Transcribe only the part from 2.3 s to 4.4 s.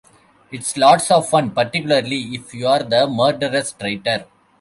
if you're the murderous traitor.